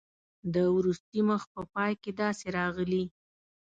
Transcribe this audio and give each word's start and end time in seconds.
د 0.53 0.55
وروستي 0.75 1.21
مخ 1.29 1.41
په 1.53 1.61
پای 1.73 1.91
کې 2.01 2.11
داسې 2.21 2.45
راغلي. 2.57 3.03